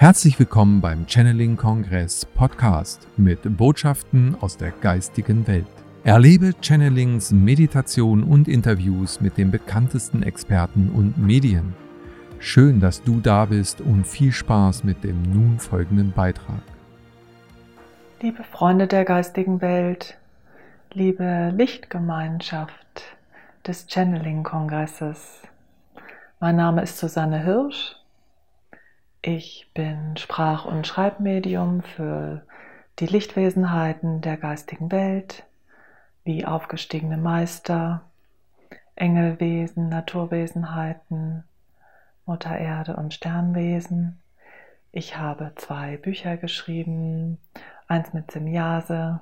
[0.00, 5.66] Herzlich willkommen beim Channeling Kongress Podcast mit Botschaften aus der geistigen Welt.
[6.04, 11.74] Erlebe Channelings, Meditation und Interviews mit den bekanntesten Experten und Medien.
[12.38, 16.62] Schön, dass du da bist und viel Spaß mit dem nun folgenden Beitrag.
[18.22, 20.16] Liebe Freunde der geistigen Welt,
[20.94, 23.02] liebe Lichtgemeinschaft
[23.66, 25.42] des Channeling-Kongresses,
[26.40, 27.99] mein Name ist Susanne Hirsch.
[29.22, 32.40] Ich bin Sprach- und Schreibmedium für
[33.00, 35.44] die Lichtwesenheiten der geistigen Welt,
[36.24, 38.00] wie aufgestiegene Meister,
[38.94, 41.44] Engelwesen, Naturwesenheiten,
[42.24, 44.22] Mutter Erde und Sternwesen.
[44.90, 47.36] Ich habe zwei Bücher geschrieben,
[47.88, 49.20] eins mit Semyase,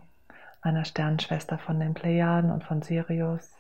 [0.61, 3.51] einer Sternschwester von den Plejaden und von Sirius,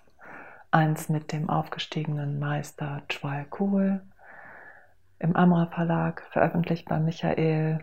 [0.70, 3.44] eins mit dem aufgestiegenen Meister Chwal
[5.18, 7.80] im Amra Verlag, veröffentlicht bei Michael.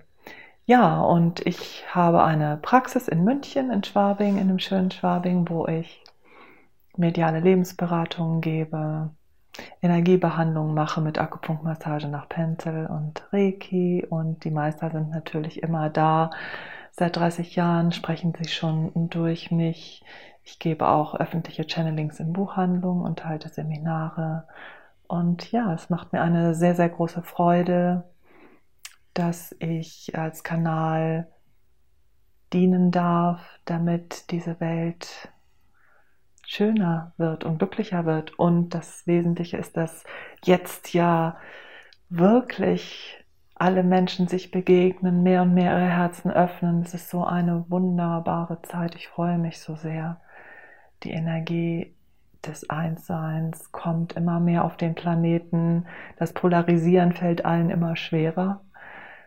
[0.66, 5.68] Ja, und ich habe eine Praxis in München, in Schwabing, in dem schönen Schwabing, wo
[5.68, 6.04] ich
[6.98, 9.12] mediale Lebensberatungen gebe,
[9.82, 16.32] Energiebehandlungen mache mit Akupunktmassage nach Penzel und Reiki und die Meister sind natürlich immer da.
[16.92, 20.04] Seit 30 Jahren sprechen sie schon durch mich.
[20.44, 24.48] Ich gebe auch öffentliche Channelings in Buchhandlungen und halte Seminare.
[25.08, 28.04] Und ja, es macht mir eine sehr, sehr große Freude,
[29.14, 31.28] dass ich als Kanal
[32.54, 35.30] dienen darf, damit diese Welt
[36.46, 38.38] schöner wird und glücklicher wird.
[38.38, 40.04] Und das Wesentliche ist, dass
[40.44, 41.38] jetzt ja
[42.10, 43.24] wirklich
[43.56, 46.82] alle Menschen sich begegnen, mehr und mehr ihre Herzen öffnen.
[46.82, 48.96] Es ist so eine wunderbare Zeit.
[48.96, 50.20] Ich freue mich so sehr.
[51.04, 51.95] Die Energie
[52.48, 55.86] des Einsseins kommt immer mehr auf den Planeten.
[56.18, 58.62] Das Polarisieren fällt allen immer schwerer.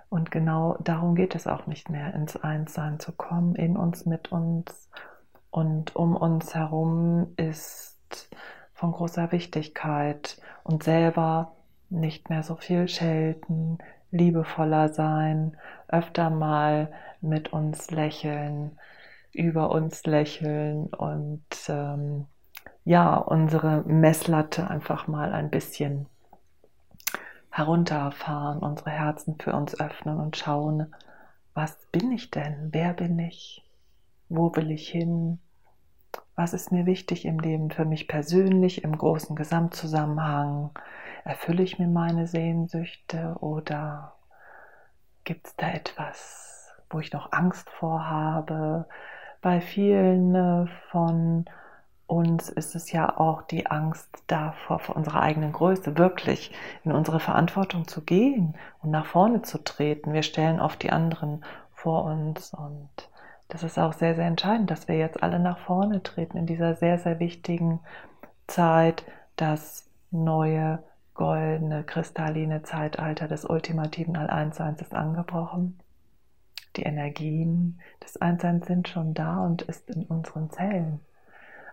[0.09, 4.33] Und genau darum geht es auch nicht mehr, ins Einssein zu kommen, in uns, mit
[4.33, 4.91] uns
[5.51, 8.31] und um uns herum ist
[8.73, 11.53] von großer Wichtigkeit und selber
[11.91, 13.79] nicht mehr so viel schelten,
[14.11, 15.57] liebevoller sein,
[15.89, 18.79] öfter mal mit uns lächeln,
[19.33, 22.27] über uns lächeln und ähm,
[22.85, 26.07] ja, unsere Messlatte einfach mal ein bisschen
[27.51, 30.95] herunterfahren, unsere Herzen für uns öffnen und schauen,
[31.55, 32.69] was bin ich denn?
[32.71, 33.65] Wer bin ich?
[34.29, 35.41] Wo will ich hin?
[36.37, 40.71] Was ist mir wichtig im Leben für mich persönlich, im großen Gesamtzusammenhang?
[41.25, 44.15] Erfülle ich mir meine Sehnsüchte oder
[45.25, 48.87] gibt es da etwas, wo ich noch Angst vor habe?
[49.43, 51.45] Bei vielen äh, von
[52.09, 56.51] uns ist es ja auch die Angst davor, vor unserer eigenen Größe wirklich
[56.83, 60.15] in unsere Verantwortung zu gehen und nach vorne zu treten.
[60.15, 62.89] Wir stellen oft die anderen vor uns und
[63.49, 66.75] das ist auch sehr, sehr entscheidend, dass wir jetzt alle nach vorne treten in dieser
[66.77, 67.81] sehr, sehr wichtigen
[68.47, 69.05] Zeit,
[69.37, 70.83] das neue
[71.13, 75.79] goldene, kristalline Zeitalter des ultimativen All-Einsseins ist angebrochen.
[76.77, 81.01] Die Energien des Einsseins sind schon da und ist in unseren Zellen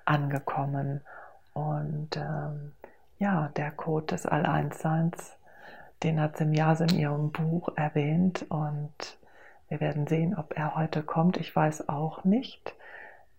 [0.06, 1.02] angekommen.
[1.54, 2.74] Und ähm,
[3.20, 5.36] ja, der Code des All-Einsseins,
[6.04, 9.18] den hat Semyase in ihrem Buch erwähnt und
[9.70, 11.38] wir werden sehen, ob er heute kommt.
[11.38, 12.76] Ich weiß auch nicht,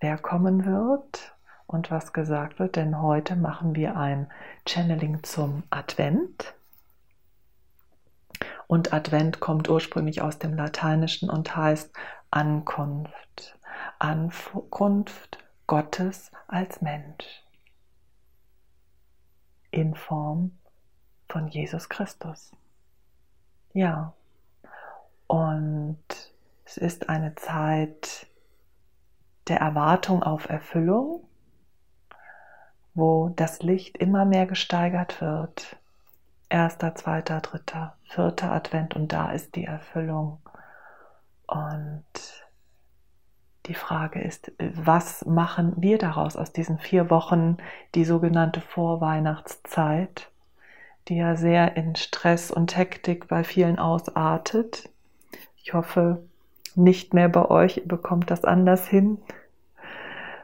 [0.00, 1.34] wer kommen wird
[1.66, 4.28] und was gesagt wird, denn heute machen wir ein
[4.66, 6.54] Channeling zum Advent.
[8.66, 11.92] Und Advent kommt ursprünglich aus dem Lateinischen und heißt
[12.30, 13.58] Ankunft.
[13.98, 17.42] Ankunft Gottes als Mensch
[19.70, 20.52] in Form
[21.28, 22.52] von Jesus Christus.
[23.72, 24.14] Ja,
[25.26, 25.98] und
[26.64, 28.26] es ist eine Zeit
[29.48, 31.24] der Erwartung auf Erfüllung,
[32.94, 35.76] wo das Licht immer mehr gesteigert wird.
[36.48, 40.40] Erster, zweiter, dritter, vierter Advent und da ist die Erfüllung.
[41.46, 42.45] Und
[43.66, 47.56] die Frage ist, was machen wir daraus aus diesen vier Wochen,
[47.94, 50.30] die sogenannte Vorweihnachtszeit,
[51.08, 54.88] die ja sehr in Stress und Hektik bei vielen ausartet.
[55.56, 56.22] Ich hoffe
[56.74, 59.18] nicht mehr bei euch, ihr bekommt das anders hin.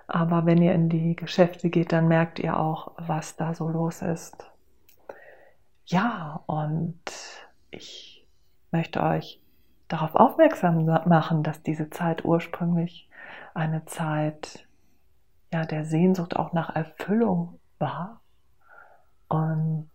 [0.06, 4.02] Aber wenn ihr in die Geschäfte geht, dann merkt ihr auch, was da so los
[4.02, 4.50] ist.
[5.86, 7.02] Ja, und
[7.70, 8.26] ich
[8.70, 9.41] möchte euch
[9.92, 13.10] darauf aufmerksam machen, dass diese Zeit ursprünglich
[13.54, 14.66] eine Zeit
[15.52, 18.20] ja, der Sehnsucht auch nach Erfüllung war.
[19.28, 19.90] Und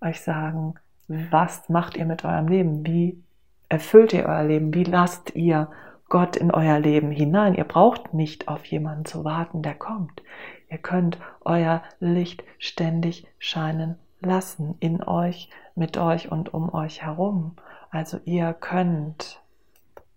[0.00, 0.74] euch sagen,
[1.08, 2.86] was macht ihr mit eurem Leben?
[2.86, 3.22] Wie
[3.68, 4.74] erfüllt ihr euer Leben?
[4.74, 5.70] Wie lasst ihr
[6.08, 7.54] Gott in euer Leben hinein?
[7.54, 10.22] Ihr braucht nicht auf jemanden zu warten, der kommt.
[10.70, 17.56] Ihr könnt euer Licht ständig scheinen lassen in euch, mit euch und um euch herum.
[17.94, 19.40] Also ihr könnt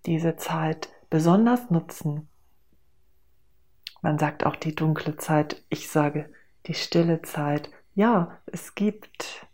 [0.08, 2.28] diese Zeit besonders nutzen.
[4.02, 6.28] Man sagt auch die dunkle Zeit, ich sage
[6.66, 7.70] die stille Zeit.
[7.94, 9.46] Ja, es gibt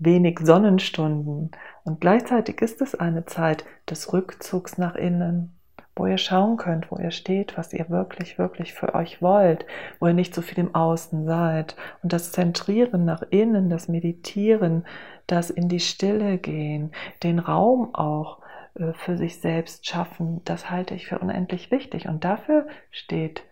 [0.00, 1.52] wenig Sonnenstunden
[1.84, 5.56] und gleichzeitig ist es eine Zeit des Rückzugs nach innen,
[5.98, 9.66] wo ihr schauen könnt, wo ihr steht, was ihr wirklich, wirklich für euch wollt,
[9.98, 11.76] wo ihr nicht so viel im Außen seid.
[12.02, 14.86] Und das Zentrieren nach innen, das Meditieren,
[15.26, 16.92] das in die Stille gehen,
[17.22, 18.38] den Raum auch
[18.74, 22.08] äh, für sich selbst schaffen, das halte ich für unendlich wichtig.
[22.08, 23.42] Und dafür steht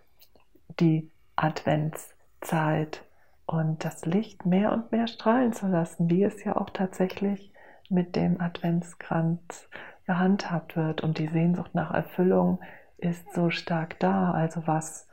[0.81, 3.02] die Adventszeit
[3.46, 7.52] und das Licht mehr und mehr strahlen zu lassen, wie es ja auch tatsächlich
[7.88, 9.69] mit dem Adventskranz
[10.06, 11.03] gehandhabt wird.
[11.03, 12.61] Und die Sehnsucht nach Erfüllung
[12.99, 14.32] ist so stark da.
[14.32, 15.08] Also was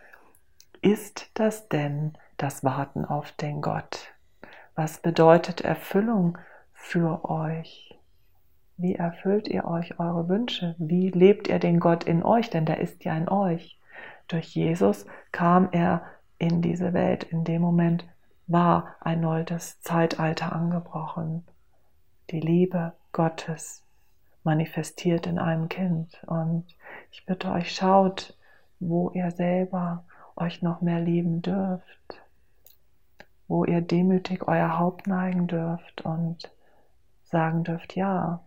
[0.81, 4.13] ist das denn, das Warten auf den Gott?
[4.75, 6.37] Was bedeutet Erfüllung
[6.73, 7.97] für euch?
[8.77, 10.75] Wie erfüllt ihr euch eure Wünsche?
[10.79, 12.49] Wie lebt ihr den Gott in euch?
[12.49, 13.79] Denn der ist ja in euch.
[14.27, 16.03] Durch Jesus kam er
[16.37, 17.23] in diese Welt.
[17.23, 18.05] In dem Moment
[18.47, 21.45] war ein neues Zeitalter angebrochen.
[22.31, 23.82] Die Liebe Gottes
[24.43, 26.21] manifestiert in einem Kind.
[26.25, 26.65] Und
[27.11, 28.37] ich bitte euch, schaut,
[28.79, 30.03] wo ihr selber
[30.35, 32.21] euch noch mehr lieben dürft,
[33.47, 36.51] wo ihr demütig euer Haupt neigen dürft und
[37.23, 38.41] sagen dürft, ja,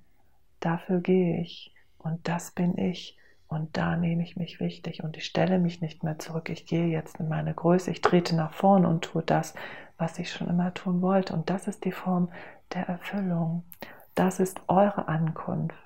[0.60, 3.16] dafür gehe ich und das bin ich
[3.48, 6.50] und da nehme ich mich wichtig und ich stelle mich nicht mehr zurück.
[6.50, 9.54] Ich gehe jetzt in meine Größe, ich trete nach vorn und tue das,
[9.98, 11.32] was ich schon immer tun wollte.
[11.32, 12.28] Und das ist die Form
[12.74, 13.64] der Erfüllung.
[14.14, 15.85] Das ist eure Ankunft.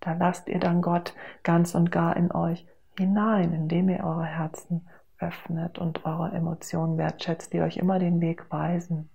[0.00, 2.66] Da lasst ihr dann Gott ganz und gar in euch
[2.98, 4.86] hinein, indem ihr eure Herzen
[5.18, 9.10] öffnet und eure Emotionen wertschätzt, die euch immer den Weg weisen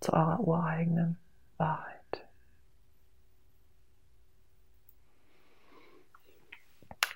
[0.00, 1.18] zu eurer ureigenen
[1.58, 1.92] Wahrheit.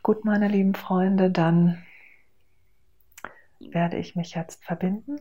[0.03, 1.83] Gut, meine lieben Freunde, dann
[3.59, 5.17] werde ich mich jetzt verbinden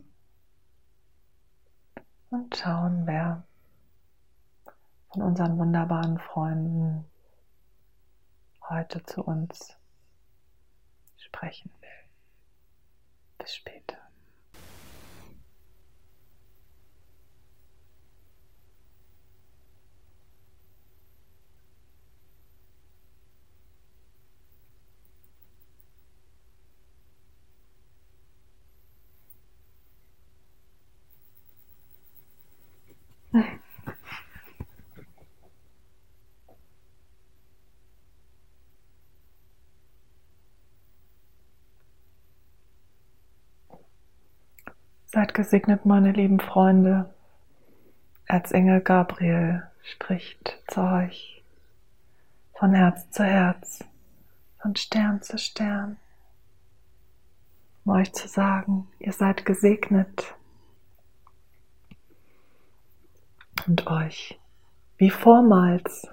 [2.29, 3.43] und schauen, wer
[5.11, 7.05] von unseren wunderbaren Freunden
[8.69, 9.75] heute zu uns
[11.17, 11.89] sprechen will.
[13.37, 13.97] Bis später.
[45.15, 47.13] Seid gesegnet, meine lieben Freunde.
[48.25, 51.43] Erzengel Gabriel spricht zu euch.
[52.57, 53.83] Von Herz zu Herz,
[54.59, 55.97] von Stern zu Stern,
[57.83, 60.33] um euch zu sagen, ihr seid gesegnet.
[63.67, 64.39] Und euch
[64.97, 66.07] wie vormals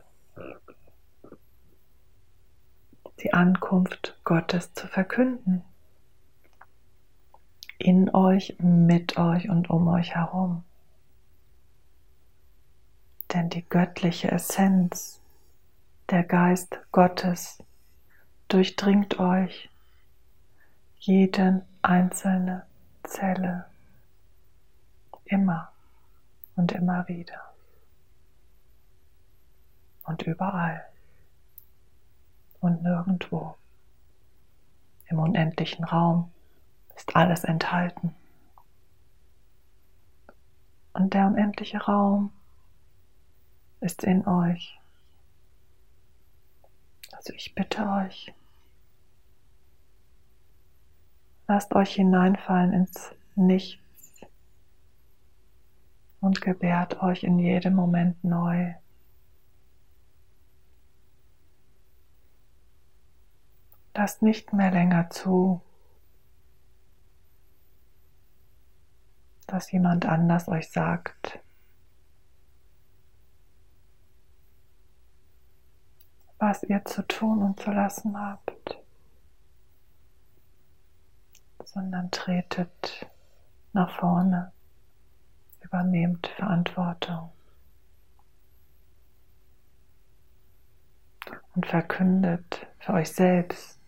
[3.22, 5.64] die Ankunft Gottes zu verkünden
[7.82, 10.62] in euch, mit euch und um euch herum.
[13.32, 15.20] Denn die göttliche Essenz,
[16.10, 17.58] der Geist Gottes,
[18.46, 19.68] durchdringt euch,
[20.98, 22.64] jeden einzelne
[23.02, 23.64] Zelle,
[25.24, 25.72] immer
[26.54, 27.52] und immer wieder
[30.04, 30.84] und überall
[32.60, 33.56] und nirgendwo
[35.08, 36.30] im unendlichen Raum
[37.02, 38.14] ist alles enthalten.
[40.92, 42.30] Und der unendliche Raum
[43.80, 44.78] ist in euch.
[47.10, 48.32] Also ich bitte euch,
[51.48, 54.20] lasst euch hineinfallen ins Nichts
[56.20, 58.74] und gebärt euch in jedem Moment neu.
[63.94, 65.62] Lasst nicht mehr länger zu,
[69.52, 71.38] dass jemand anders euch sagt,
[76.38, 78.78] was ihr zu tun und zu lassen habt,
[81.66, 83.06] sondern tretet
[83.74, 84.52] nach vorne,
[85.60, 87.30] übernehmt Verantwortung.
[91.54, 93.78] und verkündet für euch selbst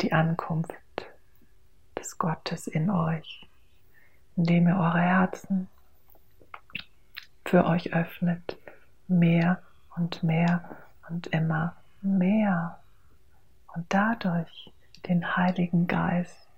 [0.00, 0.72] die Ankunft
[1.98, 3.47] des Gottes in euch,
[4.38, 5.68] indem ihr eure Herzen
[7.44, 8.56] für euch öffnet,
[9.08, 9.60] mehr
[9.96, 10.76] und mehr
[11.08, 12.78] und immer mehr
[13.74, 14.72] und dadurch
[15.08, 16.48] den Heiligen Geist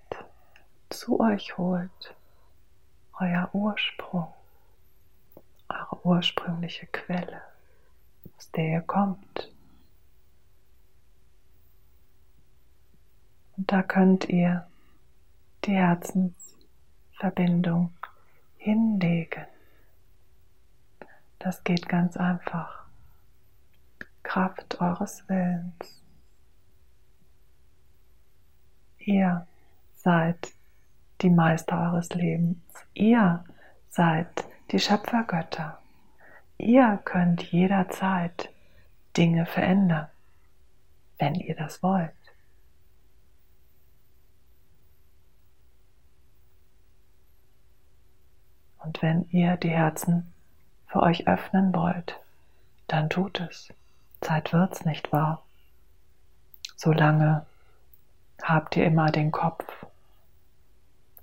[0.91, 2.15] zu euch holt,
[3.19, 4.29] euer Ursprung,
[5.71, 7.41] eure ursprüngliche Quelle,
[8.37, 9.51] aus der ihr kommt.
[13.57, 14.67] Und da könnt ihr
[15.65, 15.75] die
[17.21, 17.93] Herzensverbindung
[18.57, 19.45] hinlegen.
[21.39, 22.85] Das geht ganz einfach.
[24.23, 26.03] Kraft eures Willens.
[28.99, 29.47] Ihr
[29.97, 30.53] seid
[31.21, 32.59] die Meister eures Lebens.
[32.95, 33.45] Ihr
[33.89, 35.79] seid die Schöpfergötter.
[36.59, 38.51] Ihr könnt jederzeit
[39.17, 40.09] Dinge verändern,
[41.19, 42.13] wenn ihr das wollt.
[48.81, 50.33] Und wenn ihr die Herzen
[50.87, 52.19] für euch öffnen wollt,
[52.89, 53.69] dann tut es.
[54.21, 55.43] Zeit wird's nicht wahr.
[56.77, 57.47] Solange
[58.43, 59.65] habt ihr immer den Kopf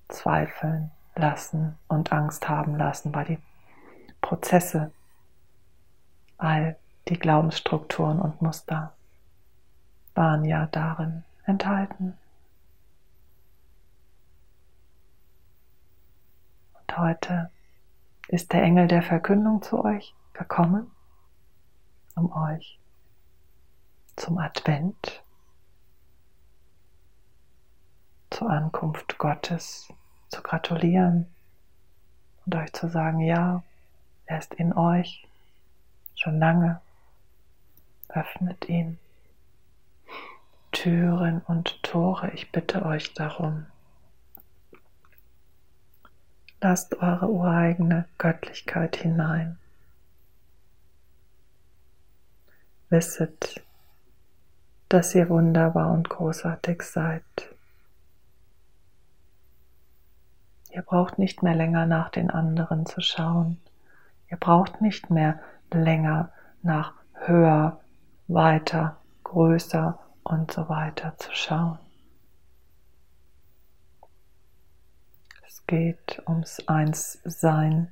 [0.08, 3.40] zweifeln lassen und Angst haben lassen, weil die
[4.22, 4.92] Prozesse,
[6.38, 6.76] all
[7.08, 8.94] die Glaubensstrukturen und Muster
[10.14, 12.18] waren ja darin enthalten.
[16.98, 17.52] Heute
[18.28, 20.90] ist der Engel der Verkündung zu euch gekommen,
[22.16, 22.80] um euch
[24.16, 25.22] zum Advent
[28.32, 29.94] zur Ankunft Gottes
[30.30, 31.28] zu gratulieren
[32.46, 33.62] und euch zu sagen, ja,
[34.26, 35.28] er ist in euch
[36.16, 36.82] schon lange.
[38.10, 38.98] Öffnet ihn.
[40.72, 43.68] Türen und Tore, ich bitte euch darum.
[46.62, 49.58] Lasst eure ureigene Göttlichkeit hinein.
[52.90, 53.62] Wisset,
[54.90, 57.24] dass ihr wunderbar und großartig seid.
[60.72, 63.60] Ihr braucht nicht mehr länger nach den anderen zu schauen.
[64.30, 65.40] Ihr braucht nicht mehr
[65.72, 67.80] länger nach höher,
[68.28, 71.80] weiter, größer und so weiter zu schauen.
[75.48, 77.92] Es geht ums Einssein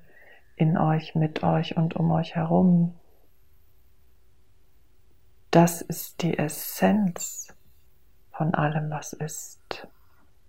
[0.56, 2.96] in euch, mit euch und um euch herum.
[5.52, 7.54] Das ist die Essenz
[8.32, 9.88] von allem, was ist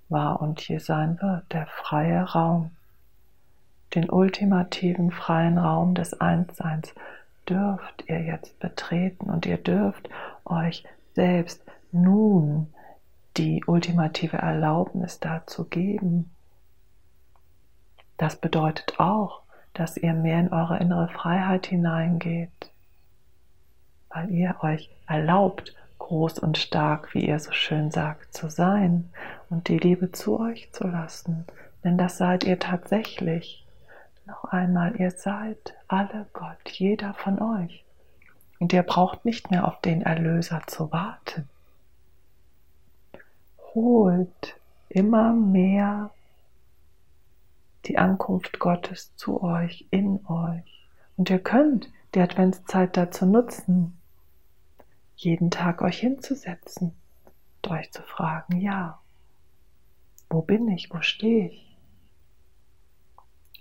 [0.08, 2.70] war und hier sein wird, der freie Raum.
[3.94, 6.94] Den ultimativen freien Raum des Einsseins
[7.48, 10.08] dürft ihr jetzt betreten und ihr dürft
[10.44, 12.72] euch selbst nun
[13.36, 16.30] die ultimative Erlaubnis dazu geben.
[18.16, 19.42] Das bedeutet auch,
[19.74, 22.70] dass ihr mehr in eure innere Freiheit hineingeht,
[24.08, 29.10] weil ihr euch erlaubt, groß und stark, wie ihr so schön sagt, zu sein
[29.50, 31.44] und die Liebe zu euch zu lassen.
[31.84, 33.66] Denn das seid ihr tatsächlich.
[34.24, 37.84] Noch einmal, ihr seid alle Gott, jeder von euch.
[38.58, 41.48] Und ihr braucht nicht mehr auf den Erlöser zu warten.
[43.74, 44.56] Holt
[44.88, 46.10] immer mehr
[47.86, 50.88] die Ankunft Gottes zu euch, in euch.
[51.16, 53.98] Und ihr könnt die Adventszeit dazu nutzen,
[55.16, 56.92] jeden Tag euch hinzusetzen
[57.62, 59.00] und euch zu fragen, ja,
[60.28, 61.76] wo bin ich, wo stehe ich?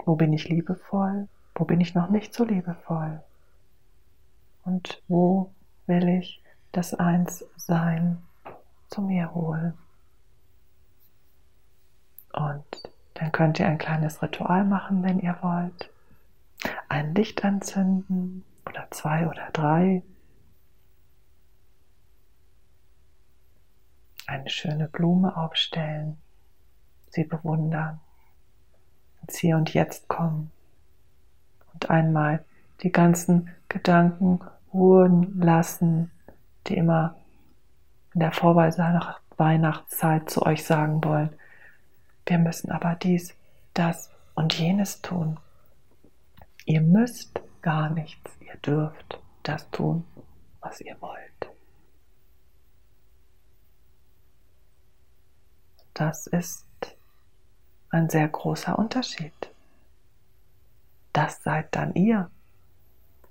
[0.06, 1.28] Wo bin ich liebevoll?
[1.54, 3.24] Wo bin ich noch nicht so liebevoll?
[4.64, 5.52] Und wo
[5.88, 8.22] will ich das Einssein
[8.90, 9.74] zu mir holen?
[12.34, 15.90] Und dann könnt ihr ein kleines Ritual machen, wenn ihr wollt.
[16.90, 20.04] Ein Licht anzünden oder zwei oder drei.
[24.28, 26.18] Eine schöne Blume aufstellen,
[27.10, 28.00] sie bewundern,
[29.22, 30.52] ins Hier und Jetzt kommen.
[31.74, 32.44] Und einmal
[32.84, 34.42] die ganzen Gedanken
[34.74, 36.12] ruhen lassen,
[36.68, 37.16] die immer
[38.14, 41.30] in der Vorweihnachtszeit zu euch sagen wollen,
[42.26, 43.34] wir müssen aber dies,
[43.74, 45.40] das und jenes tun.
[46.66, 50.06] Ihr müsst gar nichts, ihr dürft das tun,
[50.62, 51.50] was ihr wollt.
[55.94, 56.66] Das ist
[57.90, 59.34] ein sehr großer Unterschied.
[61.14, 62.30] Das seid dann ihr,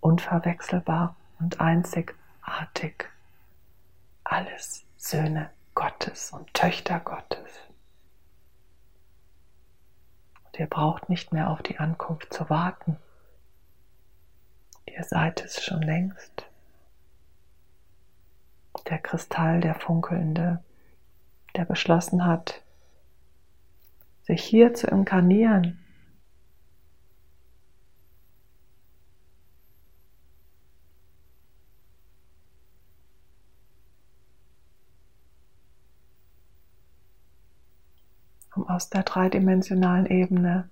[0.01, 3.09] unverwechselbar und einzigartig
[4.25, 7.61] alles Söhne Gottes und Töchter Gottes.
[10.55, 12.97] Und ihr braucht nicht mehr auf die Ankunft zu warten.
[14.87, 16.47] Ihr seid es schon längst.
[18.89, 20.63] Der Kristall, der funkelnde,
[21.57, 22.63] der beschlossen hat,
[24.23, 25.84] sich hier zu inkarnieren,
[38.75, 40.69] aus der dreidimensionalen Ebene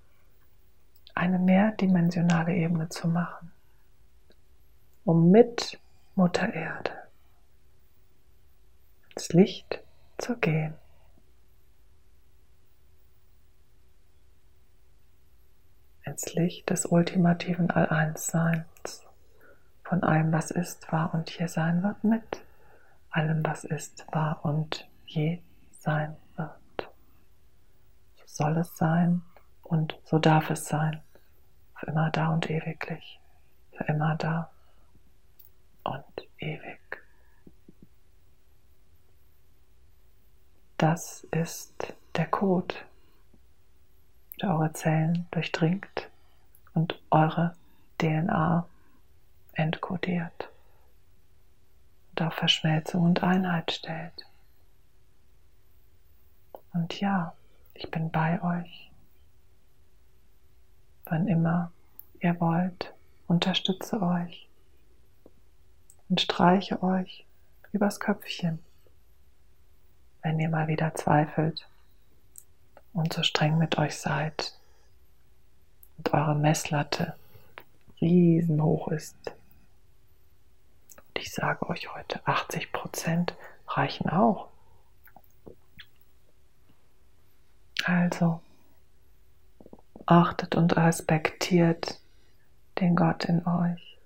[1.15, 3.53] eine mehrdimensionale Ebene zu machen,
[5.05, 5.79] um mit
[6.15, 6.91] Mutter Erde
[9.11, 9.79] ins Licht
[10.17, 10.73] zu gehen.
[16.05, 19.05] Ins Licht des ultimativen All-Eins-Seins,
[19.85, 22.43] von allem, was ist, war und je sein wird, mit
[23.11, 25.39] allem, was ist, war und je
[25.71, 26.17] sein
[28.33, 29.21] soll es sein
[29.61, 31.01] und so darf es sein,
[31.75, 33.19] für immer da und ewiglich,
[33.71, 34.49] für immer da
[35.83, 36.03] und
[36.39, 36.79] ewig.
[40.77, 42.75] Das ist der Code,
[44.41, 46.09] der eure Zellen durchdringt
[46.73, 47.55] und eure
[47.99, 48.67] DNA
[49.53, 50.49] entkodiert
[52.09, 54.25] und auf Verschmelzung und Einheit stellt.
[56.73, 57.35] Und ja,
[57.73, 58.91] ich bin bei euch.
[61.05, 61.71] Wann immer
[62.19, 62.93] ihr wollt,
[63.27, 64.47] unterstütze euch
[66.09, 67.25] und streiche euch
[67.71, 68.59] übers Köpfchen,
[70.21, 71.67] wenn ihr mal wieder zweifelt
[72.93, 74.53] und so streng mit euch seid
[75.97, 77.15] und eure Messlatte
[77.99, 79.15] riesenhoch ist.
[80.95, 83.35] Und ich sage euch heute, 80 Prozent
[83.67, 84.52] reichen auch.
[87.85, 88.41] Also
[90.05, 91.99] achtet und respektiert
[92.79, 93.99] den Gott in euch.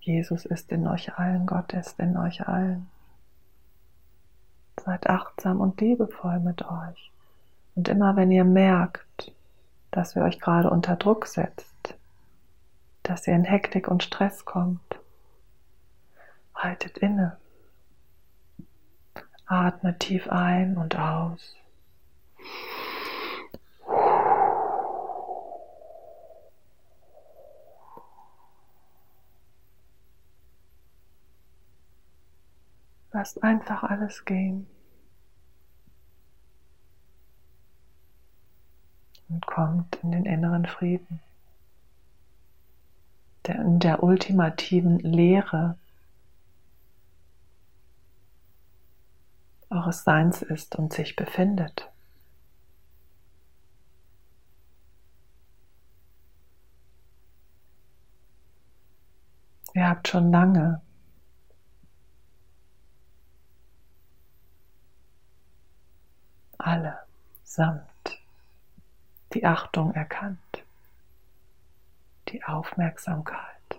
[0.00, 2.88] Jesus ist in euch allen, Gott ist in euch allen.
[4.84, 7.10] Seid achtsam und liebevoll mit euch.
[7.74, 9.32] Und immer wenn ihr merkt,
[9.90, 11.94] dass ihr euch gerade unter Druck setzt,
[13.02, 14.98] dass ihr in Hektik und Stress kommt,
[16.54, 17.36] haltet inne.
[19.46, 21.59] Atmet tief ein und aus.
[33.12, 34.66] Lasst einfach alles gehen.
[39.28, 41.20] Und kommt in den inneren Frieden,
[43.46, 45.76] der in der ultimativen Lehre
[49.70, 51.90] eures Seins ist und sich befindet.
[59.74, 60.80] Ihr habt schon lange
[66.58, 66.98] alle
[67.42, 67.84] samt
[69.32, 70.64] die Achtung erkannt,
[72.28, 73.78] die Aufmerksamkeit,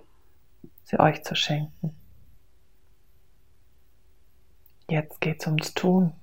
[0.84, 1.95] sie euch zu schenken.
[4.89, 6.13] Jetzt geht's ums Tun.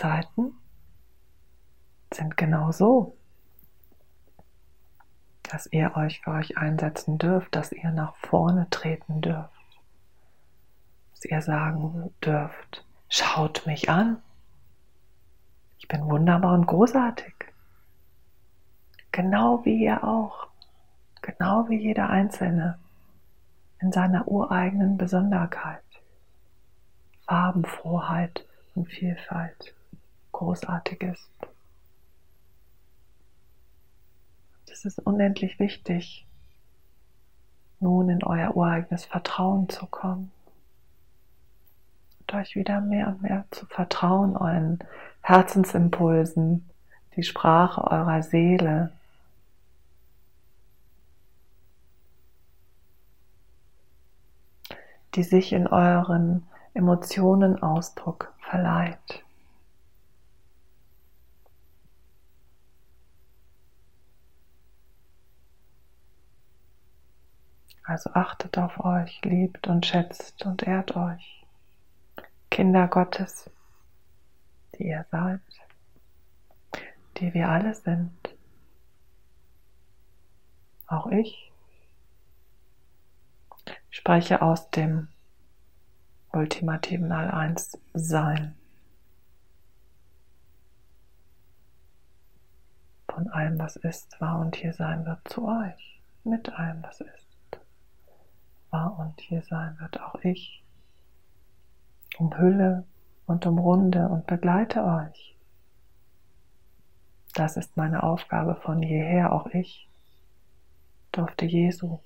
[0.00, 0.54] Die Zeiten
[2.10, 3.18] sind genau so,
[5.42, 9.52] dass ihr euch für euch einsetzen dürft, dass ihr nach vorne treten dürft,
[11.12, 14.22] dass ihr sagen dürft, schaut mich an,
[15.78, 17.34] ich bin wunderbar und großartig,
[19.12, 20.46] genau wie ihr auch,
[21.20, 22.78] genau wie jeder Einzelne
[23.80, 25.84] in seiner ureigenen Besonderheit,
[27.26, 29.74] Farbenfroheit, und Vielfalt
[30.40, 31.28] großartig ist.
[34.72, 36.26] Es ist unendlich wichtig,
[37.78, 40.32] nun in euer ureigenes Vertrauen zu kommen
[42.20, 44.78] und euch wieder mehr und mehr zu vertrauen, euren
[45.20, 46.70] Herzensimpulsen,
[47.16, 48.92] die Sprache eurer Seele.
[55.16, 59.24] die sich in euren Emotionen Ausdruck verleiht.
[67.90, 71.44] Also achtet auf euch, liebt und schätzt und ehrt euch.
[72.48, 73.50] Kinder Gottes,
[74.78, 75.40] die ihr seid,
[77.16, 78.12] die wir alle sind.
[80.86, 81.50] Auch ich
[83.90, 85.08] spreche aus dem
[86.32, 88.54] ultimativen All-Eins Sein.
[93.08, 96.00] Von allem, was ist, war und hier sein wird, zu euch.
[96.22, 97.29] Mit allem, was ist,
[98.70, 100.64] war und hier sein wird, auch ich.
[102.18, 102.84] Umhülle
[103.26, 105.36] und umrunde und begleite euch.
[107.34, 109.88] Das ist meine Aufgabe von jeher, auch ich
[111.12, 112.00] durfte Jesu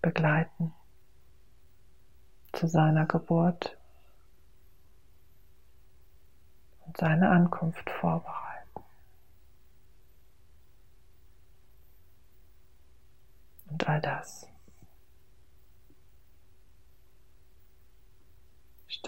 [0.00, 0.72] begleiten
[2.52, 3.76] zu seiner Geburt
[6.86, 8.82] und seine Ankunft vorbereiten.
[13.70, 14.48] Und all das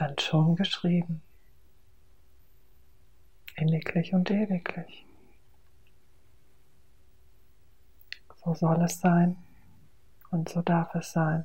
[0.00, 1.20] stand schon geschrieben,
[3.54, 5.04] inniglich und ewiglich.
[8.42, 9.36] So soll es sein
[10.30, 11.44] und so darf es sein.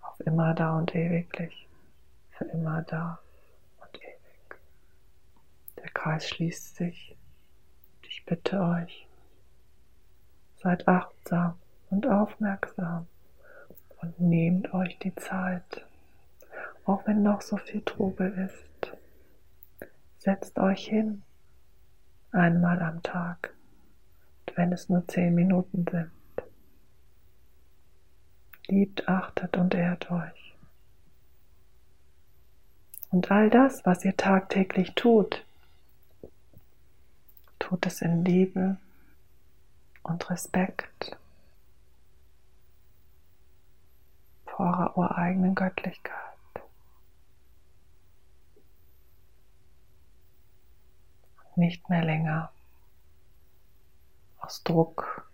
[0.00, 1.68] Auf immer da und ewiglich,
[2.30, 3.18] für immer da
[3.82, 4.58] und ewig.
[5.76, 7.14] Der Kreis schließt sich.
[8.08, 9.06] Ich bitte euch,
[10.62, 11.58] seid achtsam
[11.90, 13.06] und aufmerksam
[14.00, 15.84] und nehmt euch die Zeit,
[16.84, 18.96] auch wenn noch so viel Trubel ist.
[20.18, 21.22] Setzt euch hin,
[22.32, 23.54] einmal am Tag
[24.56, 26.10] wenn es nur zehn Minuten sind.
[28.66, 30.54] Liebt, achtet und ehrt euch.
[33.10, 35.44] Und all das, was ihr tagtäglich tut,
[37.58, 38.76] tut es in Liebe
[40.02, 41.16] und Respekt
[44.46, 46.33] vor eurer ureigenen Göttlichkeit.
[51.56, 52.50] Nicht mehr länger
[54.40, 55.28] aus Druck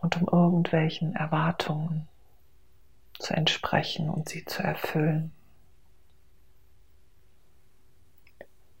[0.00, 2.08] und um irgendwelchen Erwartungen
[3.18, 5.32] zu entsprechen und sie zu erfüllen.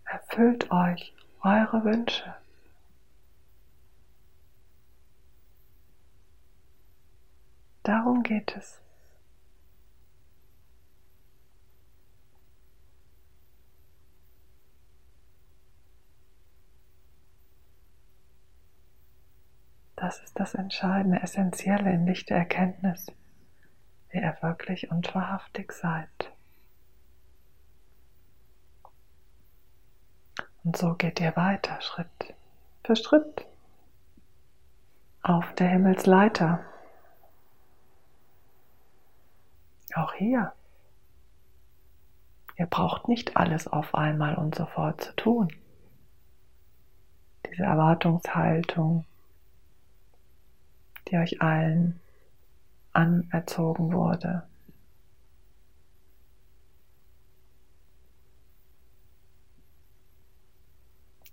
[0.04, 1.12] Erfüllt euch
[1.42, 2.34] eure Wünsche.
[7.82, 8.83] Darum geht es.
[20.04, 23.10] Das ist das Entscheidende, Essentielle in Licht der Erkenntnis,
[24.10, 26.30] wer ihr wirklich und wahrhaftig seid.
[30.62, 32.34] Und so geht ihr weiter, Schritt
[32.84, 33.46] für Schritt,
[35.22, 36.62] auf der Himmelsleiter.
[39.94, 40.52] Auch hier.
[42.56, 45.48] Ihr braucht nicht alles auf einmal und sofort zu tun.
[47.46, 49.06] Diese Erwartungshaltung,
[51.08, 52.00] die euch allen
[52.92, 54.44] anerzogen wurde.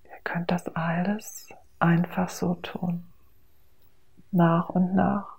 [0.03, 3.05] Ihr könnt das alles einfach so tun,
[4.31, 5.37] nach und nach.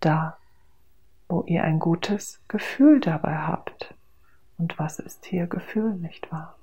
[0.00, 0.36] Da,
[1.28, 3.94] wo ihr ein gutes Gefühl dabei habt.
[4.58, 6.56] Und was ist hier Gefühl, nicht wahr?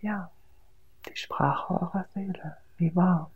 [0.00, 0.30] Ja,
[1.06, 3.30] die Sprache eurer Seele wie wahr.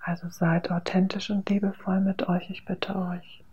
[0.00, 3.44] Also seid authentisch und liebevoll mit euch, ich bitte euch.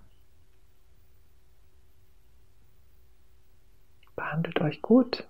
[4.15, 5.27] Behandelt euch gut.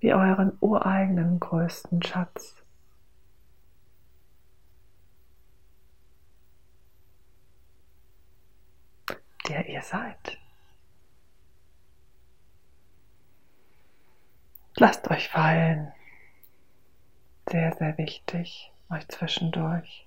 [0.00, 2.61] Wie euren ureigenen größten Schatz.
[9.52, 10.38] Der ihr seid.
[14.76, 15.92] Lasst euch fallen.
[17.50, 20.06] Sehr, sehr wichtig, euch zwischendurch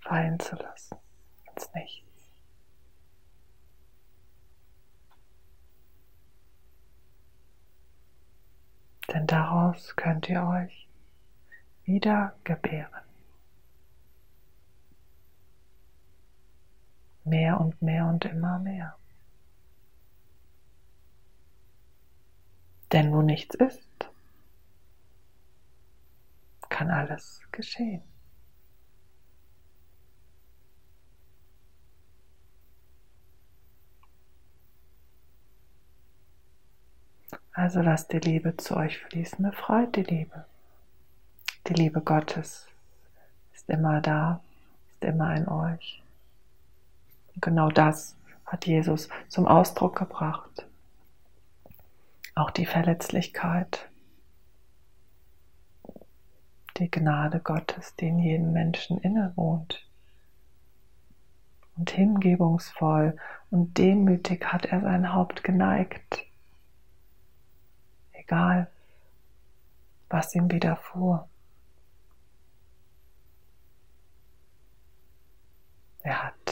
[0.00, 0.98] fallen zu lassen
[1.54, 2.04] ins Nichts.
[9.08, 10.86] Denn daraus könnt ihr euch
[11.84, 13.05] wieder gebären.
[17.26, 18.96] Mehr und mehr und immer mehr.
[22.92, 23.82] Denn wo nichts ist,
[26.68, 28.02] kann alles geschehen.
[37.52, 40.44] Also lasst die Liebe zu euch fließen, befreit die Liebe.
[41.66, 42.68] Die Liebe Gottes
[43.54, 44.42] ist immer da,
[44.90, 46.02] ist immer in euch.
[47.36, 50.66] Und genau das hat Jesus zum Ausdruck gebracht.
[52.34, 53.88] Auch die Verletzlichkeit,
[56.78, 59.86] die Gnade Gottes, die in jedem Menschen innewohnt.
[61.76, 63.16] Und hingebungsvoll
[63.50, 66.26] und demütig hat er sein Haupt geneigt
[68.26, 68.66] egal,
[70.08, 71.28] was ihm widerfuhr.
[76.02, 76.45] Er hat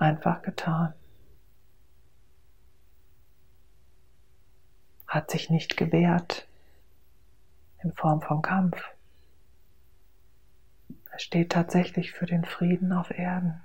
[0.00, 0.94] einfach getan.
[5.06, 6.46] Hat sich nicht gewehrt
[7.82, 8.82] in Form von Kampf.
[11.10, 13.60] Er steht tatsächlich für den Frieden auf Erden.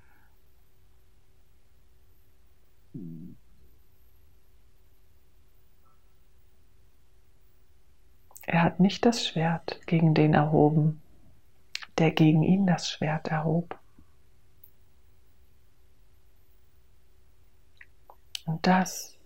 [8.48, 11.02] Er hat nicht das Schwert gegen den erhoben,
[11.98, 13.78] der gegen ihn das Schwert erhob.
[18.46, 19.18] Und das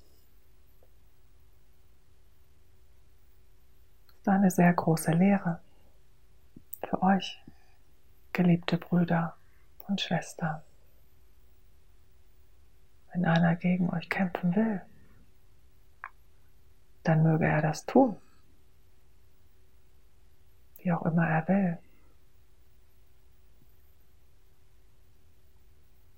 [4.20, 5.60] ist eine sehr große Lehre
[6.88, 7.42] für euch,
[8.34, 9.36] geliebte Brüder
[9.88, 10.62] und Schwestern.
[13.14, 14.82] Wenn einer gegen euch kämpfen will,
[17.04, 18.18] dann möge er das tun
[20.84, 21.78] wie auch immer er will.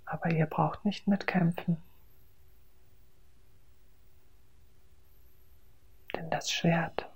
[0.05, 1.77] Aber ihr braucht nicht mitkämpfen.
[6.15, 7.07] Denn das Schwert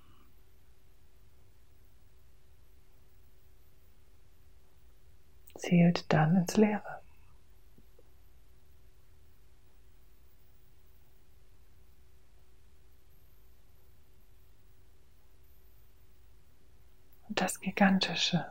[5.57, 6.95] zielt dann ins Leere.
[17.35, 18.45] das gigantische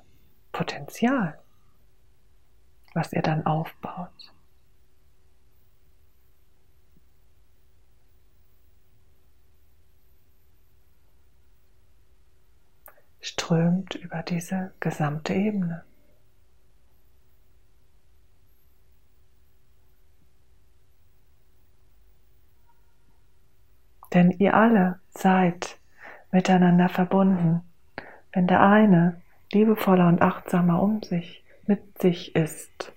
[0.53, 1.39] Potenzial,
[2.93, 4.33] was ihr dann aufbaut.
[13.25, 15.85] Strömt über diese gesamte Ebene.
[24.13, 25.79] Denn ihr alle seid
[26.31, 27.63] miteinander verbunden
[28.35, 29.21] wenn der eine
[29.53, 32.93] liebevoller und achtsamer um sich, mit sich ist,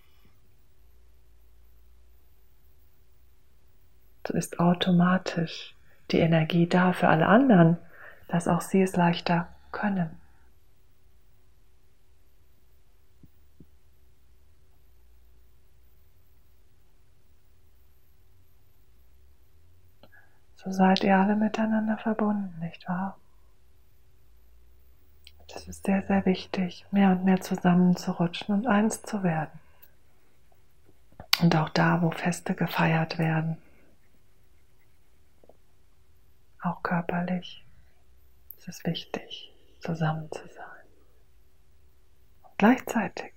[4.27, 5.75] so ist automatisch
[6.11, 7.77] die Energie da für alle anderen,
[8.27, 10.09] dass auch sie es leichter können.
[20.55, 23.17] So seid ihr alle miteinander verbunden, nicht wahr?
[25.53, 29.59] Das ist sehr, sehr wichtig, mehr und mehr zusammenzurutschen und eins zu werden.
[31.41, 33.57] Und auch da, wo Feste gefeiert werden,
[36.61, 37.63] auch körperlich,
[38.57, 40.85] ist es wichtig, zusammen zu sein.
[42.43, 43.33] Und gleichzeitig,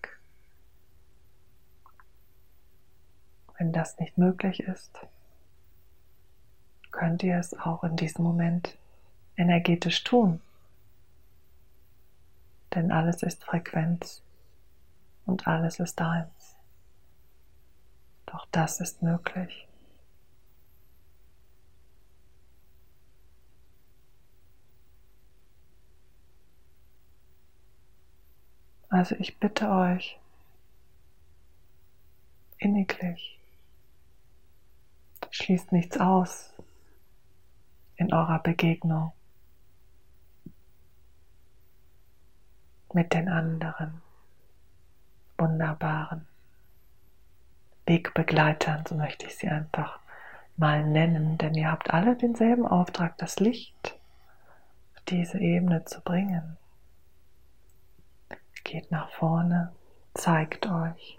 [3.58, 4.98] wenn das nicht möglich ist,
[6.90, 8.76] könnt ihr es auch in diesem Moment
[9.36, 10.40] energetisch tun
[12.74, 14.22] denn alles ist Frequenz
[15.26, 16.56] und alles ist eins.
[18.26, 19.66] Doch das ist möglich.
[28.90, 30.18] Also ich bitte euch
[32.58, 33.38] inniglich,
[35.30, 36.52] schließt nichts aus
[37.96, 39.12] in eurer Begegnung.
[42.92, 44.02] mit den anderen
[45.38, 46.26] wunderbaren
[47.86, 49.98] Wegbegleitern, so möchte ich sie einfach
[50.56, 53.96] mal nennen, denn ihr habt alle denselben Auftrag, das Licht
[54.94, 56.56] auf diese Ebene zu bringen.
[58.64, 59.72] Geht nach vorne,
[60.14, 61.18] zeigt euch.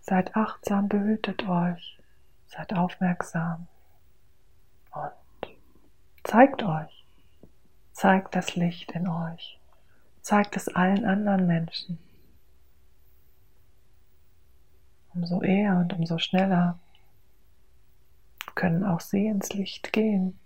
[0.00, 1.98] Seid achtsam, behütet euch,
[2.46, 3.68] seid aufmerksam
[4.90, 5.50] und
[6.24, 7.04] zeigt euch.
[7.92, 9.58] Zeigt das Licht in euch.
[10.20, 11.98] Zeigt es allen anderen Menschen.
[15.14, 16.78] Umso eher und umso schneller
[18.54, 20.38] können auch sie ins Licht gehen.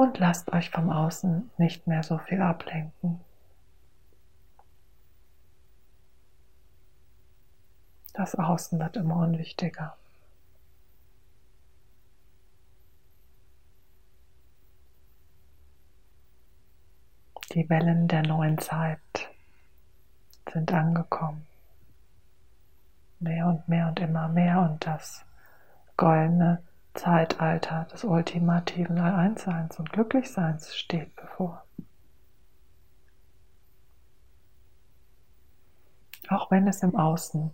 [0.00, 3.20] Und lasst euch vom Außen nicht mehr so viel ablenken.
[8.14, 9.94] Das Außen wird immer unwichtiger.
[17.52, 19.28] Die Wellen der neuen Zeit
[20.50, 21.46] sind angekommen.
[23.18, 25.26] Mehr und mehr und immer mehr und das
[25.98, 26.62] goldene
[26.94, 31.64] Zeitalter des ultimativen All-Eins-Seins und Glücklichseins steht bevor.
[36.28, 37.50] Auch wenn es im Außen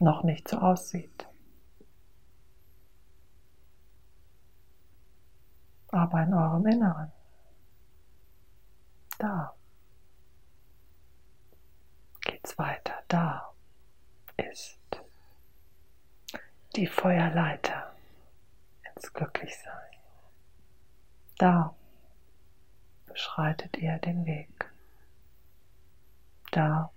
[0.00, 1.26] noch nicht so aussieht.
[5.88, 7.12] Aber in eurem Inneren,
[9.18, 9.54] da
[12.20, 13.54] geht's weiter, da
[14.36, 14.75] ist
[16.76, 17.94] die Feuerleiter
[18.94, 19.72] ins Glücklichsein.
[21.38, 21.74] Da
[23.06, 24.70] beschreitet ihr den Weg.
[26.52, 26.90] Da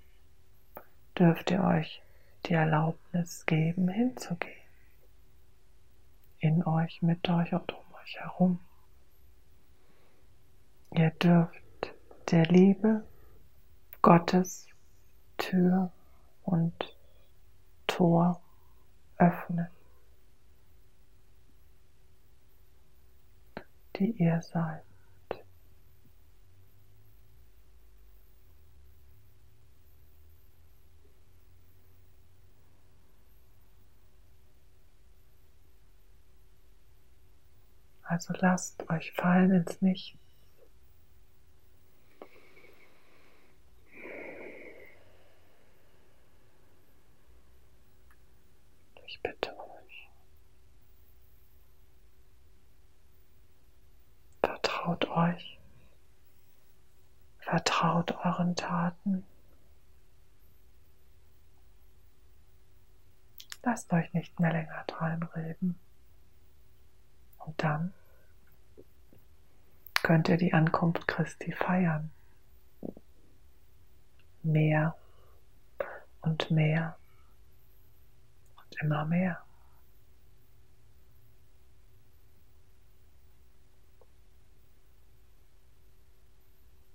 [1.17, 2.01] dürft ihr euch
[2.45, 4.53] die Erlaubnis geben, hinzugehen.
[6.39, 8.59] In euch, mit euch und um euch herum.
[10.91, 11.93] Ihr dürft
[12.31, 13.05] der Liebe
[14.01, 14.67] Gottes
[15.37, 15.91] Tür
[16.43, 16.97] und
[17.87, 18.41] Tor
[19.19, 19.67] öffnen,
[23.97, 24.83] die ihr seid.
[38.09, 40.17] Also lasst euch fallen ins Nichts.
[49.05, 50.09] Ich bitte euch.
[54.41, 55.59] Vertraut euch.
[57.37, 59.23] Vertraut euren Taten.
[63.79, 65.79] Lasst euch nicht mehr länger reinreden.
[67.37, 67.93] Und dann
[70.03, 72.11] könnt ihr die Ankunft Christi feiern.
[74.43, 74.97] Mehr
[76.19, 76.97] und mehr
[78.57, 79.41] und immer mehr.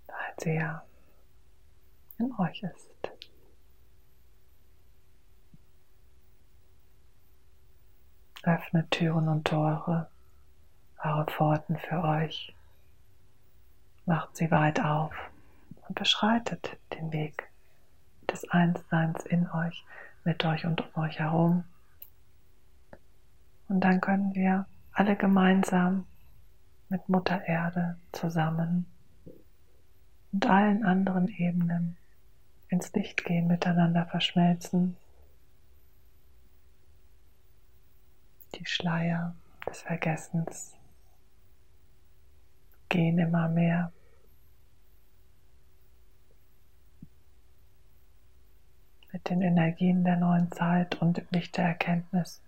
[0.07, 0.85] Weil sie ja
[2.19, 2.94] in euch ist.
[8.47, 10.07] Öffnet Türen und Tore,
[11.03, 12.55] eure Pforten für euch
[14.05, 15.15] macht sie weit auf
[15.89, 17.49] und beschreitet den Weg
[18.31, 19.83] des Einsseins in euch,
[20.25, 21.65] mit euch und um euch herum.
[23.69, 26.07] Und dann können wir alle gemeinsam
[26.91, 28.85] mit Mutter Erde zusammen
[30.33, 31.97] und allen anderen Ebenen
[32.69, 34.97] ins Licht gehen, miteinander verschmelzen.
[38.65, 39.35] Die Schleier
[39.69, 40.75] des Vergessens
[42.89, 43.93] gehen immer mehr.
[49.13, 52.41] Mit den Energien der neuen Zeit und im Licht der Erkenntnis,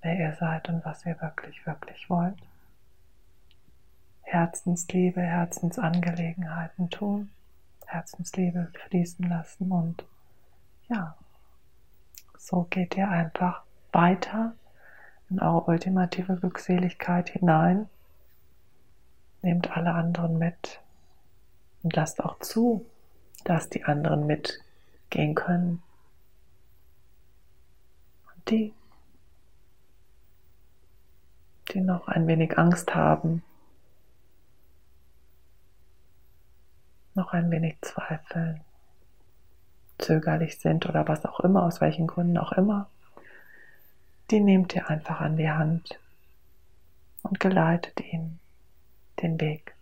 [0.00, 2.38] wer ihr seid und was ihr wirklich, wirklich wollt.
[4.20, 7.30] Herzensliebe, Herzensangelegenheiten tun,
[7.86, 10.04] Herzensliebe fließen lassen und
[10.88, 11.16] ja,
[12.38, 14.54] so geht ihr einfach weiter
[15.32, 17.88] in eure ultimative Glückseligkeit hinein
[19.42, 20.80] Nehmt alle anderen mit
[21.82, 22.86] und lasst auch zu,
[23.42, 25.82] dass die anderen mitgehen können.
[28.32, 28.72] Und die,
[31.72, 33.42] die noch ein wenig Angst haben,
[37.14, 38.60] noch ein wenig zweifeln,
[39.98, 42.88] zögerlich sind oder was auch immer, aus welchen Gründen auch immer,
[44.32, 46.00] die nehmt ihr einfach an die Hand
[47.22, 48.40] und geleitet ihn
[49.20, 49.74] den Weg,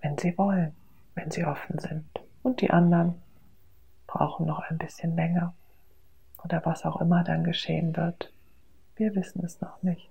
[0.00, 0.74] wenn sie wollen,
[1.14, 2.08] wenn sie offen sind.
[2.42, 3.20] Und die anderen
[4.06, 5.52] brauchen noch ein bisschen länger
[6.42, 8.32] oder was auch immer dann geschehen wird.
[8.96, 10.08] Wir wissen es noch nicht.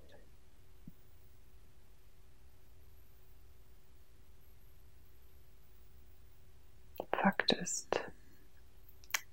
[7.10, 8.00] Fakt ist,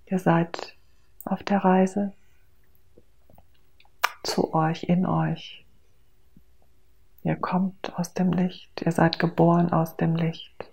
[0.08, 0.76] ihr seid
[1.26, 2.12] auf der Reise
[4.26, 5.66] zu euch, in euch.
[7.24, 10.70] Ihr kommt aus dem Licht, ihr seid geboren aus dem Licht,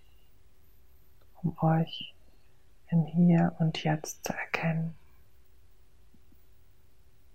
[1.42, 2.14] um euch
[2.88, 4.94] im Hier und Jetzt zu erkennen.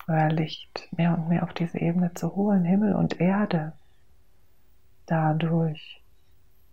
[0.07, 3.73] Euer Licht mehr und mehr auf diese Ebene zu holen, Himmel und Erde
[5.07, 6.01] dadurch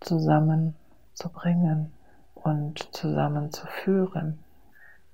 [0.01, 1.91] zusammenzubringen
[2.35, 4.39] und zusammenzuführen,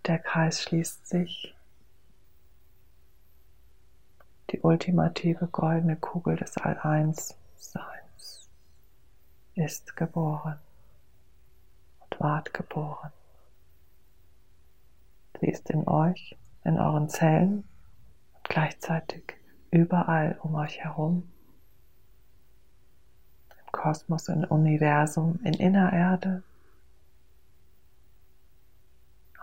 [0.07, 1.55] Der Kreis schließt sich.
[4.51, 8.49] Die ultimative goldene Kugel des All-Eins-Seins
[9.55, 10.59] ist geboren
[11.99, 13.11] und ward geboren.
[15.39, 16.35] Sie ist in euch,
[16.65, 17.63] in euren Zellen
[18.33, 19.35] und gleichzeitig
[19.71, 21.31] überall um euch herum.
[23.49, 26.43] Im Kosmos, im Universum, in Innererde.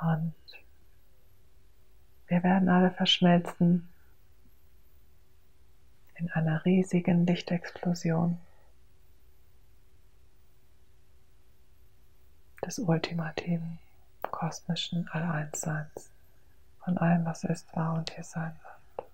[0.03, 0.35] Und
[2.27, 3.89] wir werden alle verschmelzen
[6.19, 8.39] in einer riesigen Lichtexplosion
[12.65, 13.79] des ultimativen
[14.23, 16.11] kosmischen All-Eins-Seins,
[16.85, 18.55] von allem, was ist, war und hier sein
[18.97, 19.09] wird,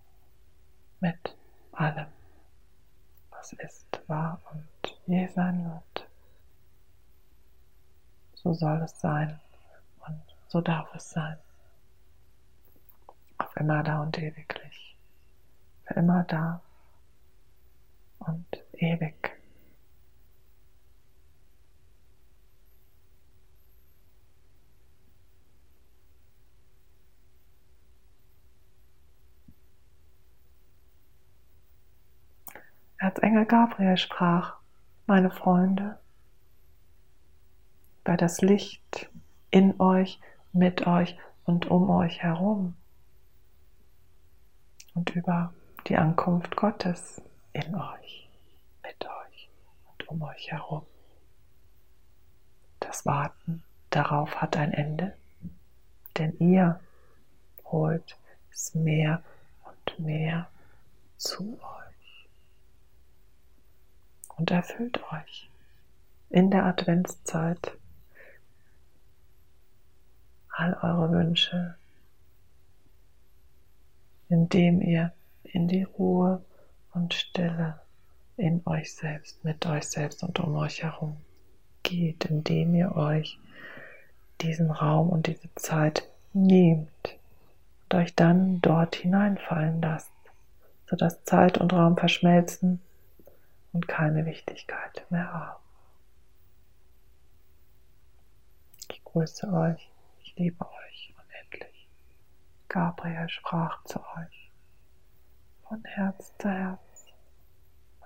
[1.00, 1.36] mit
[1.72, 2.07] allem,
[3.30, 6.09] was ist, war und je sein wird.
[8.34, 9.38] So soll es sein
[10.07, 11.36] und so darf es sein.
[13.38, 14.96] Auf immer da und ewiglich.
[15.84, 16.61] Für immer da
[18.27, 19.35] und ewig.
[32.99, 34.57] Erzengel Gabriel sprach,
[35.07, 35.99] meine Freunde,
[38.03, 39.11] bei das Licht
[39.51, 40.20] in euch,
[40.53, 42.75] mit euch und um euch herum
[44.95, 45.53] und über
[45.87, 47.20] die Ankunft Gottes
[47.55, 48.28] in euch,
[48.82, 49.48] mit euch
[49.86, 50.84] und um euch herum.
[52.80, 55.16] Das Warten darauf hat ein Ende,
[56.18, 56.80] denn ihr
[57.64, 58.18] holt
[58.50, 59.22] es mehr
[59.64, 60.48] und mehr
[61.16, 62.28] zu euch
[64.36, 65.48] und erfüllt euch
[66.30, 67.78] in der Adventszeit
[70.50, 71.76] all eure Wünsche,
[74.28, 75.12] indem ihr
[75.44, 76.44] in die Ruhe
[76.95, 77.80] und Stille
[78.36, 81.16] in euch selbst, mit euch selbst und um euch herum
[81.82, 83.38] geht, indem ihr euch
[84.40, 87.18] diesen Raum und diese Zeit nehmt
[87.84, 90.12] und euch dann dort hineinfallen lasst,
[90.88, 92.80] sodass Zeit und Raum verschmelzen
[93.72, 95.62] und keine Wichtigkeit mehr haben.
[98.90, 99.90] Ich grüße euch,
[100.22, 101.88] ich liebe euch unendlich.
[102.68, 104.45] Gabriel sprach zu euch
[105.68, 106.84] von Herz zu Herz,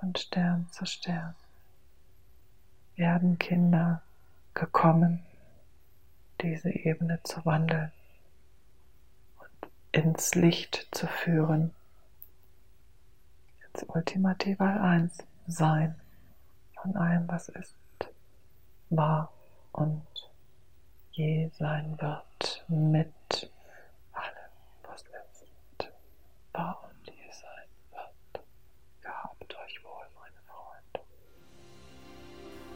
[0.00, 1.34] von Stern zu Stern
[2.96, 4.02] werden Kinder
[4.54, 5.24] gekommen,
[6.40, 7.92] diese Ebene zu wandeln
[9.38, 11.74] und ins Licht zu führen.
[13.72, 15.94] Ins ultimative Eins sein
[16.80, 17.74] von allem, was ist,
[18.90, 19.32] war
[19.72, 20.06] und
[21.12, 23.50] je sein wird mit
[24.12, 25.92] allem, was ist,
[26.52, 26.98] war und